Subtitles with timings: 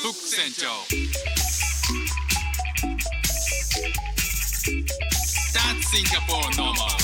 [0.00, 0.68] ック船長
[5.52, 6.99] That's Singapore normal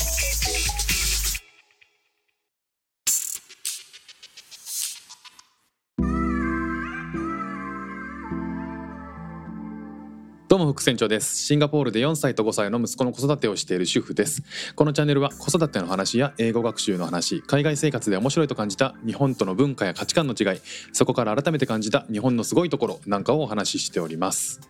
[10.87, 11.35] 船長です。
[11.43, 14.41] シンガポールで4歳と5歳の息子の子育てをしている主婦です。
[14.73, 20.61] このチャンネルは子育ての話や英語学習の話海外生活で面白いと感じた日本との文化や価値観の違い
[20.93, 24.61] そこから改めて感じた日本のすごいところなんかをお話ししております。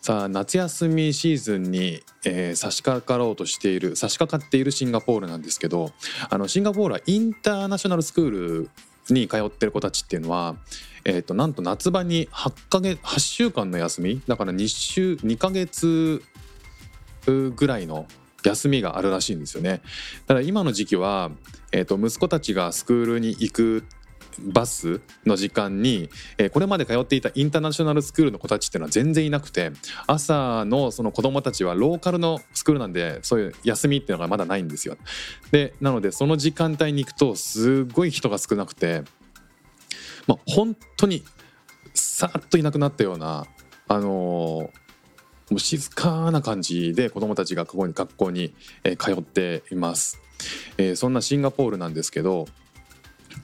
[0.00, 5.90] さあ夏休みシーズンに、えー差し掛かろうとしている差し掛かっているシンガポールなんですけど
[6.30, 8.70] あのシンガポールはインターナショナルスクール
[9.12, 10.56] に通ってる子たちっていうのは、
[11.04, 16.22] えー、となんと夏場に8ヶ月8週間の休みだから2週2ヶ月
[17.26, 18.06] ぐらいの
[18.44, 19.82] 休みがあるらしいんですよね。
[20.26, 21.30] だから今の時期は、
[21.70, 23.84] えー、と息子たちがスクールに行く
[24.40, 29.72] バスの時間に、えーこれまで通っていたインターナショナルスクールの子たちっていうのは全然いなくて
[30.06, 34.96] 朝のその子供たちはローカルのスクールなんでそういう休みっていうのがまだないんですよ。
[35.50, 39.02] でなのでその時間帯に行くとすごい人が少なくて、
[40.26, 41.24] まあ、本当に
[41.94, 43.46] さっといなくなったような
[43.88, 44.82] あのー
[45.50, 50.18] もう静かな感じで子どもたちがここに学校に、え通っています、
[50.78, 52.46] えーそんなシンガポールなんですけど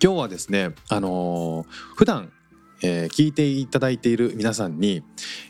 [0.03, 2.31] 今日はですねあのー普段、
[2.83, 5.03] えー聞いていただいている皆さんに、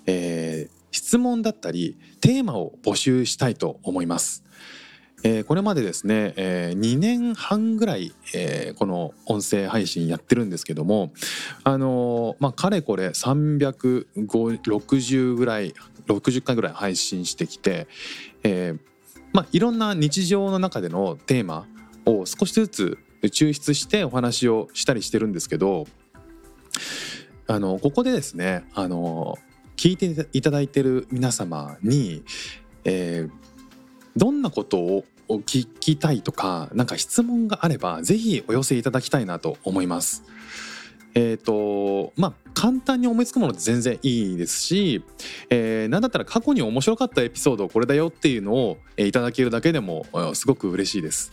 [0.06, 4.42] えー質問だったりテーマを募集したいと思います。
[5.22, 11.12] えーこれまでですね、え2年半ぐらい、えーこの音声配信やってるんですけども
[11.62, 15.74] あのーまあかれこれ360ぐらい
[16.06, 17.86] 60回ぐらい配信してきて、
[18.44, 18.78] えー
[19.34, 21.66] まあいろんな日常の中でのテーマ
[22.06, 25.86] を少しずつ抽出してお話をしたりしてるんですけど
[27.46, 29.38] あのここでですねあの
[29.76, 32.22] 聞いていただいてる皆様に、
[32.84, 33.48] えー
[34.18, 40.24] どんなことを聞きたいとか何か質問があればぜひお寄せいただきたいなと思います。
[41.14, 45.04] えーとまあ簡単に思いつくものって全然いいですし、
[45.48, 51.30] えー、なんだったら過去に面白かったエピソードこれだよっていうのを、えいただけるだけでもすごく嬉しいです。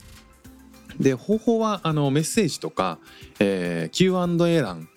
[1.00, 3.00] で方法はあのメッセージとか、
[3.39, 4.88] えー Q&A 欄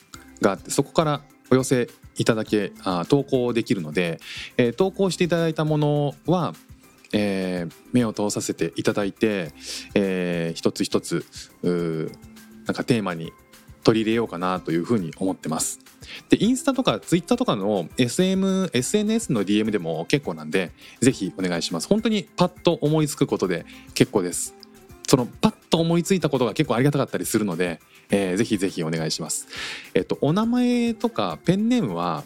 [0.41, 4.21] があってそこからお寄せいただけあ投稿できるので、
[4.57, 6.55] えー投稿していただいたものは、
[7.13, 9.53] えー目を通させていただいて、
[9.95, 11.25] えー一つ一つ
[11.63, 12.15] うー
[12.67, 13.33] なんかテーマに
[13.83, 15.81] 取り入れようかなというふうに思ってます。
[16.29, 21.89] でインスタとかツイッターとかの SM SNS の DM でも結構なんでぜひお願いします。
[21.89, 24.55] 本当にパッと思いつくことで結構です。
[25.09, 27.81] そのパッと思いついたことが結構ありがたかったりするので、
[28.11, 29.47] えーぜひぜひお願いします。
[29.95, 32.25] えっとお名前とかペンネームは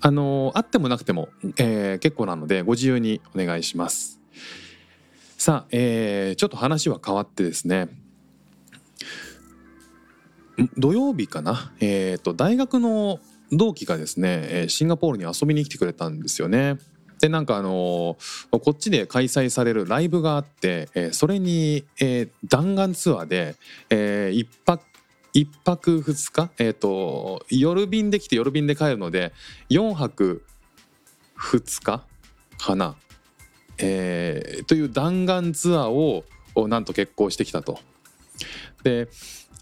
[0.00, 1.28] あのあってもなくても、
[1.58, 4.20] えー結構なのでご自由にお願いします。
[5.38, 7.88] さあ、えーちょっと話は変わってですね
[10.76, 13.20] 土曜日かな、えー、と大学の
[13.50, 16.78] 同期がですねシンガポールに遊びに来てくれたんですよね。
[17.22, 23.54] でなんかあのーこっちで開催されるライブがあって、えーそれに、えー弾丸ツアーで、
[23.90, 24.82] え1泊
[25.32, 29.32] 一泊2日、えー、と夜便で来て夜便で帰るので
[29.70, 30.44] 4泊
[31.38, 32.04] 2日
[32.58, 32.96] かな、
[33.78, 36.24] えーという弾丸ツアーを
[36.66, 37.78] なんと決行してきたと。
[38.82, 39.08] で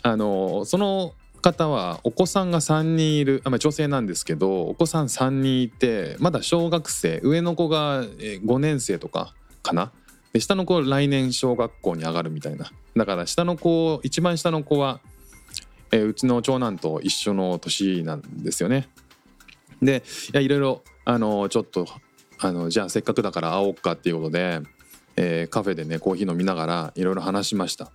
[0.03, 9.93] あのその方はお子さんが3人いるあ、まあ、女性なんですけどお子さん3人いてまだ小学生上の子が5年生とかかな
[10.33, 15.00] で下の子来年小学校に上がるみたいなだから下の子一番下の子は、
[15.93, 18.89] えーうちの長男と一緒の年なんですよね。
[19.83, 20.03] で
[20.33, 21.87] いやいろいろあのちょっと
[22.39, 24.61] あのじゃあせっかくだから会おうかっていうことで、
[25.17, 27.91] えーカフェでねコーヒー飲みながらいろいろ話しました。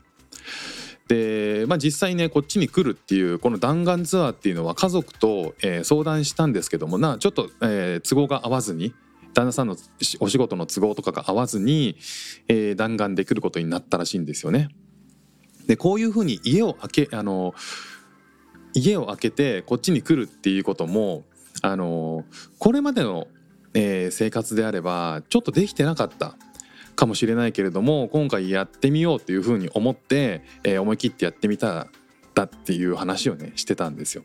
[1.07, 8.93] で、まあ、実際ねこっちに来るっていうこの弾丸ツアーっていうのは家族と、えー相談したんですけどもなちょっと、えー都合が合わずに
[9.33, 9.75] 旦那さんの
[10.19, 11.97] お仕事の都合とかが合わずに、
[12.47, 14.69] えー弾丸で来ることになったらしいんですよね。
[15.67, 17.53] でこういうふうに家を開けあの
[18.73, 21.25] 家を開けてこっちに来るっていうことも
[21.61, 22.23] あの
[22.59, 23.27] これまでの、
[23.73, 26.35] えー生活であればちょっとできてなかった
[26.95, 31.87] かもしれないけれども今回やってみようっていうふうに思って、えー思い切ってやってみた
[32.33, 34.23] だっていう話をねしてたんですよ。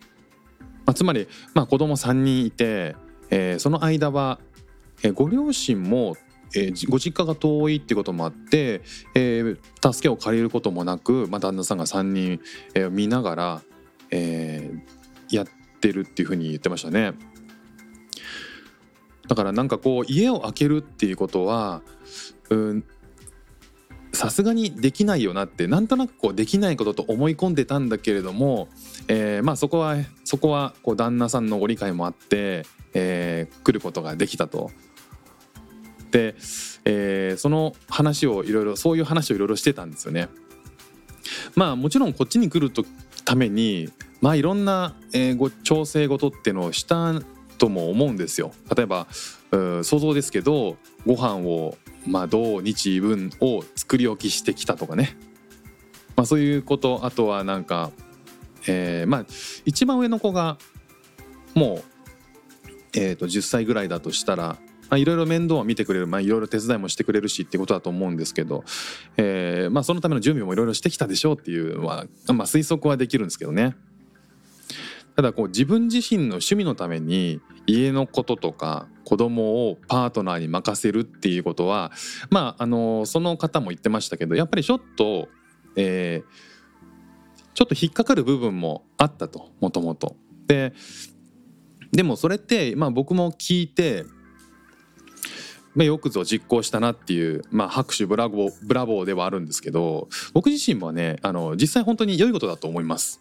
[0.86, 2.96] まあ、つまり、まあ、子供3人いて、
[3.30, 4.40] えーその間は、
[5.02, 6.16] えーご両親も、
[6.54, 8.82] えーご実家が遠いっていうこともあって、
[9.14, 9.58] えー
[9.92, 12.40] 助けを借りることもなく、まあ、旦那さんが3人、
[12.74, 13.62] えー見ながら、
[14.10, 15.00] えー
[15.34, 15.46] やっ
[15.80, 17.12] てるっていうふうに言ってましたね。
[19.28, 21.82] だからなんかこう家を空けるっていうことは
[24.12, 28.68] さすがにできないよなってなんとなくこうできないことと思い込んでたんだけれども、
[29.08, 34.70] えーまあそこはそこはこう旦那さんのご理解もあって、えー来ることができたと。
[36.10, 36.34] で、
[36.84, 40.28] えーその話をいろいろそういう話をいろいろしてたんですよね。
[41.54, 42.84] まあもちろんこっちに来ると
[43.24, 47.14] ためにまあいろんな、えご調整事っていうのをした
[47.58, 48.52] とも思うんですよ。
[48.76, 49.06] 例えば
[49.50, 50.76] 想像ですけど
[51.06, 55.16] ご飯をまあ土日分を作り置きしてきたとかね、
[56.16, 57.00] まあ、そういうこと。
[57.04, 57.90] あとはなんか、
[58.66, 59.26] えーまあ
[59.64, 60.58] 一番上の子が
[61.54, 61.82] もう、
[62.94, 64.58] えー、と10歳ぐらいだとしたら
[64.90, 66.06] まあいろいろ面倒を見てくれる。
[66.06, 68.64] まあいろいろ手伝いもしてくれるしってことだと思うんですけど、
[69.16, 73.76] えーまあ、そのための準備もいろいろしてきたでしょうっていうのは、まあ、推測はできるんですけどね。
[75.14, 81.90] ただこう自分自身の趣味のために家のこととか子供をパートナーに任せるっていうことは
[82.30, 85.28] まああのその方も言ってましたけどやっぱりちょっと、
[85.74, 86.50] えー
[87.52, 90.16] ちょっと引っかかる部分もあったともともと。
[90.46, 90.72] で
[91.92, 94.04] でもそれって、まあ、僕も聞いて、
[95.74, 103.20] まあ、よくぞ実行したなっていう、まあ、拍手ブラボーブラボーではあるんですけど僕自身はねあの実際本当に良いことだと思います。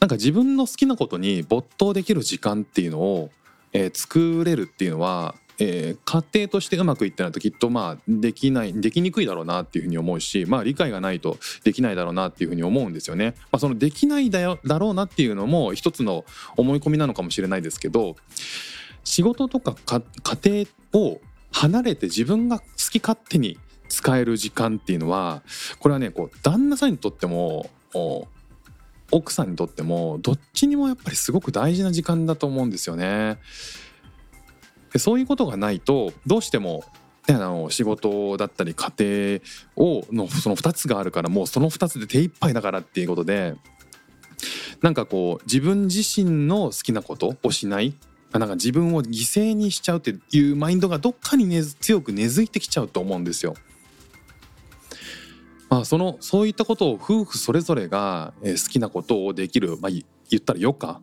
[0.00, 3.30] なんか自分の好きなことに没頭できる時間っていうのを、
[3.76, 13.34] えー作れるっていうのは、えー家庭としてうまくいってないときっとまあできないできにくいだろうなっていうふうに思うしまあ理解がないとできないだろうなっていうふうに思うんですよね。
[13.52, 16.24] まあ、そのできないだよだろうなっていうのも一つの
[16.56, 18.16] 思い込みなのかもしれないですけど
[19.04, 21.20] 仕事とかか家庭を
[21.52, 23.58] 離れて自分が好き勝手に
[23.88, 25.42] 使える時間っていうのは
[25.78, 27.70] これはねこう旦那さんにとっても
[29.10, 33.38] 奥さんにとってもどっちにもやっぱりすごく大事な時間だと思うんですよね。
[34.92, 36.84] でそういうことがないとどうしても、
[37.28, 38.92] ね、あの仕事だったり家
[39.76, 43.56] 庭をのその2つがあるからもうその2つで手一杯だからっていうことで
[44.82, 47.94] なんかこう自分自身の好きなことをしない
[48.32, 53.54] なんか自分を犠牲にしちゃうっていうマインドがどっかに根強く根付いてきちゃうと思うんですよ。
[55.68, 60.04] まあ、そのそういったことを夫婦それぞれが好きなことをできる、まあ、言
[60.36, 61.00] ったら余暇？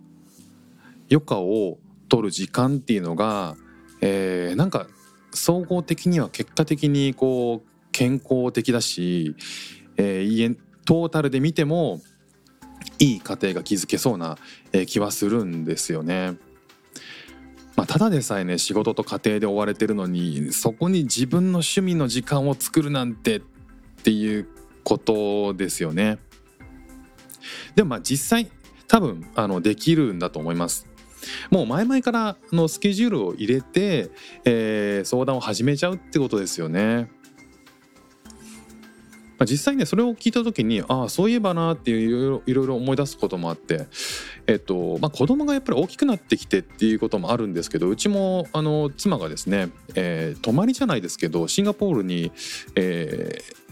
[1.12, 1.77] 余暇を
[2.07, 3.56] 取る時間っていうのが、
[4.01, 4.88] えーなんか
[5.36, 9.36] 総合的には結果的にこう健康的だし、
[9.98, 10.56] えー家
[10.86, 12.01] トータルで見ても
[13.00, 14.38] いい家庭が築けそうな、
[14.88, 16.38] 気はするんですよね。
[17.75, 23.42] まあ、ただでさえね仕事と家庭で追われてるのにそこに自分の趣味の時間を作るなんてっ
[24.04, 24.48] ていう
[24.84, 26.20] ことですよね。
[27.76, 28.52] でもまあ実際
[28.88, 30.88] 多分あのできるんだと思います。
[31.50, 34.10] もう前々からのスケジュールを入れて、
[34.46, 37.10] えー相談を始めちゃうってことですよね。
[39.38, 43.88] まあ、実際ねそれを聞いた時にああそういえばなっていういろいろいろいろ思い出すこともあって、
[44.48, 52.32] えっとまあ、子供がやっぱり大きくなってきてっていうこともあるんですけどうちもあの妻がですね、えー泊まりじゃないですけどシンガポールに、
[52.76, 53.62] えー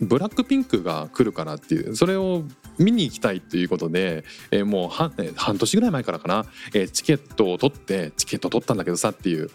[0.00, 2.44] ブラックピンクが来るからっていうそれを
[2.78, 9.50] 見に行きたいっていうことで、えーもう半半年ぐらい前からかな、えーチケットを取ってチケット取ったんだけどさっていう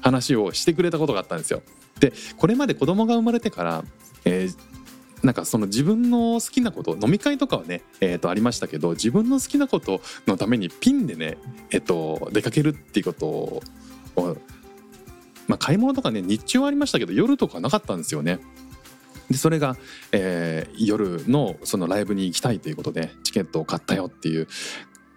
[0.00, 1.62] 話をしてくれたことがあったんですよ。
[1.98, 3.84] でこれまで子供が生まれてから、
[4.24, 4.78] えー
[5.22, 11.38] なんかその自分の好きなこと飲み会とかはね、えー、とありましたけど自分の好きなことのためにピンでね、
[11.70, 13.62] えー、と出かけるっていうことを、
[15.48, 18.38] まあ、買い物とかね日中はありましたけど夜とかなかったんですよね。
[19.30, 19.76] でそれが、
[20.12, 24.46] えー夜のそのライブに行きたいということでチケットを買ったよっていう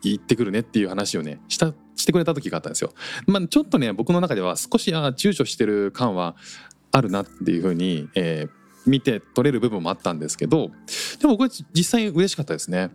[0.02, 2.94] 行ってくるねっていう話をねしたしてくれた時があったんですよ。
[3.28, 6.36] まあ、ちょっとね僕の中では少しあ躊躇してる感は
[6.92, 10.72] あるなっていうふうに、えー見て取れる部分もあったんですけど
[11.20, 12.88] でも僕は実際嬉しかったですね。
[12.88, 12.94] だか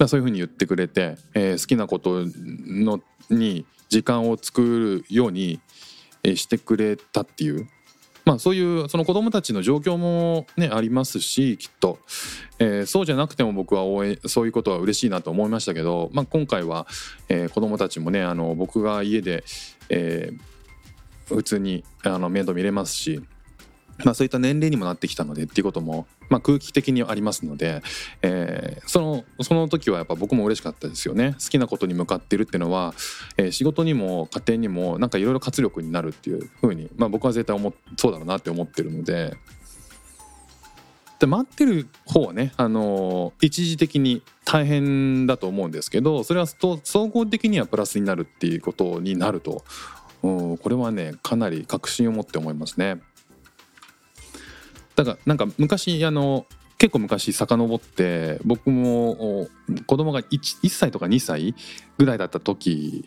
[0.00, 2.24] らそういうふうに言ってくれて、えー好きなこと
[2.66, 3.00] の
[3.30, 5.60] に時間を作るように、
[6.36, 7.66] してくれたっていう
[8.24, 11.98] まあそういうその子供たちの状況もねありますしきっと、
[12.58, 16.86] えーそうじゃなくても僕は応援そういうことは嬉しいなと思いましたけど、まあ、今回は、
[17.28, 19.44] えー子供たちもねあの僕が家で、
[19.88, 20.38] えー
[21.34, 23.22] 普通にあの面倒見れますし。
[24.04, 27.82] まあ、そういった年齢にもなってきたのでっていうことも、まあ、空気的にありますので、
[28.22, 31.34] えーそのその時はやっぱ僕も嬉しかったですよね。
[31.34, 32.94] 好きなことに向かってるっていうのは、
[33.36, 39.36] えー仕事にも家庭にもなんかいろいろ活力になるっていうふうに、まあ、僕は絶対思そうだろうなって思ってるので。
[41.20, 49.64] で待ってる方はね、あの一時的に大変だと思うんですけどそれはと総合的にはプラスになるっていうことになると。
[50.22, 53.00] これはねかなり確信を持って思いますね。
[55.04, 56.46] だからなんか昔あの
[56.78, 59.48] 結構昔遡って僕も
[59.86, 60.26] 子供が 1,
[60.62, 61.54] 1歳とか2歳
[61.96, 63.04] ぐらいだった時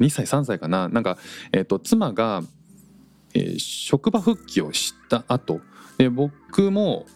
[0.00, 0.88] 2歳3歳かな。
[0.88, 1.16] なんか、
[1.52, 2.42] えー、と妻が、
[3.34, 5.60] えー職場復帰をした後
[5.96, 7.06] で僕も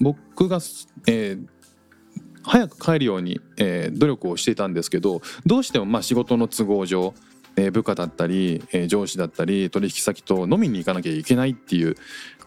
[0.00, 0.58] 僕が、
[1.06, 1.46] えー
[2.46, 7.14] 早く帰るように、えー努力をしていたんですけどどうしてもまあ仕事の都合上、
[7.56, 11.96] え部下だったり、え上司だったり取引先と飲みに行かなきゃいけないっていう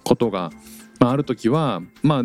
[0.04, 0.52] ことが、
[1.00, 2.24] まあ、ある時はまあ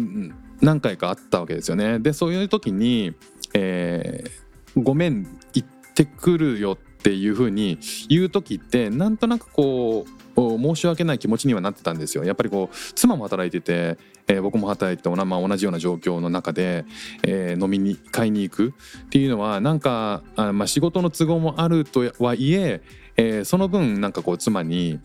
[0.61, 1.99] 何回かあったわけですよね。
[1.99, 3.15] でそういう時に、
[3.55, 4.43] えー
[4.77, 12.25] ごめん行ってくるよ」っていうふうに言う時ってなんとなくこう申し訳ない気持ちにはなってたんですよ。
[12.25, 13.99] やっぱりこう妻も働いてて、
[14.29, 16.85] えー僕も働いてて、まあ、同じような状況の中で、
[17.25, 22.83] えー飲みに買いに行くっていうのはなんかあ、まあ、仕事の都合もあるとはいえ
[23.17, 25.01] えーその分なんかこう妻に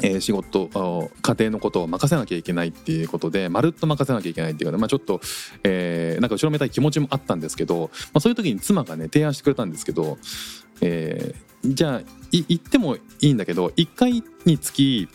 [0.00, 5.20] えー仕事家庭のことを任せなきゃいけないっていうことでまるっと任せなきゃいけないっていうか、まあ、ちょっと、
[5.64, 10.18] えーなんか後ろめたい気持ちもあったんですけど、まあ、そういう時に妻がね提案してくれたんですけど、
[10.80, 12.00] えーじゃあ
[12.32, 15.08] い行ってもいいんだけど1回につき、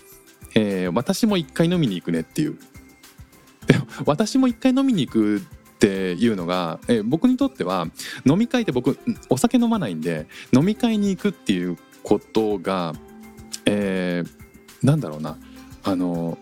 [0.56, 2.58] えー私も1回飲みに行くねっていう。
[4.06, 5.42] 私も1回飲みに行くっ
[5.80, 7.88] ていうのが、えー僕にとっては
[8.26, 8.98] 飲み会って僕
[9.30, 12.94] お酒飲まないんで飲み会に行くっていうことが、
[13.66, 14.47] えー
[14.84, 15.38] なんだろうな
[15.84, 16.38] あの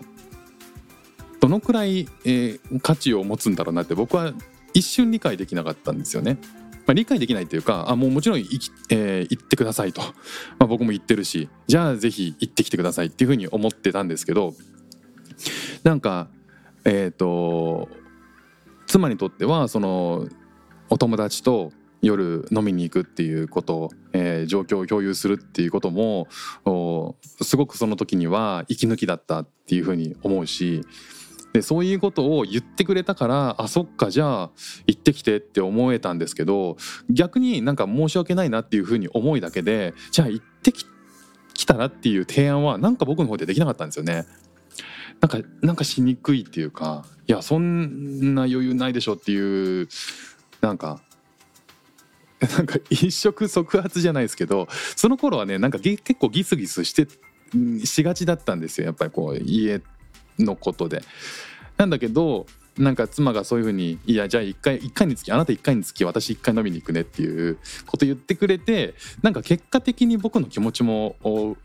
[1.40, 4.32] どのくらい、えー価値を持つんだろうなって僕は
[4.74, 6.38] 一瞬理解できなかったんですよね。
[6.86, 10.08] まあ、理解できないというかあもうもちろん行き、えー行ってくださいと、ま
[10.60, 14.54] あ、僕も行ってるしじゃあぜひ行ってきてくださいっていうふうに思ってたんですけど
[15.82, 16.28] なんか
[16.84, 17.88] えっ、と
[18.86, 20.28] 妻にとってはその
[20.88, 21.72] お友達と
[22.02, 26.28] 夜飲みに行くっていうこと、えー状況を共有するっていうことも
[27.42, 30.82] すごくその時には息抜きだったっていうふうに思うし
[31.52, 34.50] でそういうことを言ってくれたからあそっかじゃあ
[34.86, 36.76] 行ってきてって思えたんですけど
[37.10, 40.84] 逆になんか申し訳ないなっていうふうに思いだけでじゃあ行ってき
[41.54, 44.26] 来たらっていう提案はなんか僕の方でできなかったんですよね。
[45.22, 49.88] なんかなんかしにくいっていうかいやそんな余裕ないでしょっていう
[50.60, 51.00] なんか
[52.56, 57.08] なんか一触即発じゃないですけどその頃はねなんか結構ギスギスして
[57.84, 59.80] しがちだったんですよやっぱりこう家
[60.38, 61.02] のことで。
[61.76, 62.46] なんだけど
[62.78, 71.56] なんか妻がそういうふうに「いやじゃあ1回一回につきあなた1回につき私1回飲みに行くね」っていうこと言ってくれてなんか結果的に僕の気持ちもちょ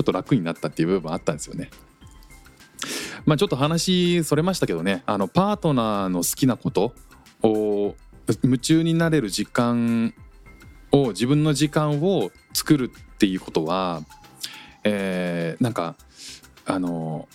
[0.00, 1.70] っと楽になったっていう部分あったんですよね。
[3.24, 6.94] まあちょっと話それましたけどねあのパートナーの好きなこと
[8.42, 10.14] 夢中になれる時間
[10.92, 14.02] を自分の時間を作るっていうことは、
[14.84, 15.96] えーなんか
[16.64, 17.28] あの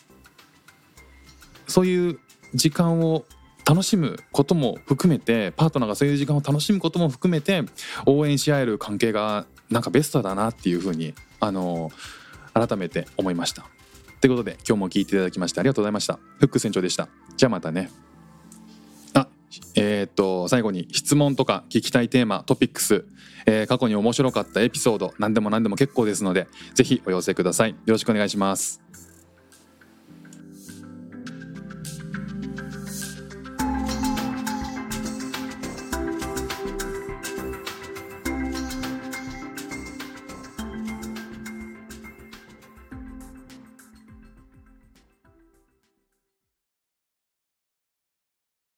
[1.67, 2.19] そういう
[2.53, 3.23] 時間を
[3.65, 7.63] 楽しむことも含めてパートナーがそういう時間を楽しむことも含めて
[8.05, 11.91] 応援し合える関係がなんかベストだなっていうふうにあの
[12.53, 13.65] 改めて思いました。
[14.19, 16.19] ということで今日も聞いていただきましてありがとうございました。
[16.39, 17.07] フック船長でした。
[17.37, 18.10] じゃあまたね。
[19.75, 23.05] えーっと最後に質問とか聞きたいテーマトピックス、
[23.45, 27.71] えー過去に面白かったエピソード何でも何でも結構ですのでぜひお寄せください。
[27.71, 28.81] よろしくお願いします。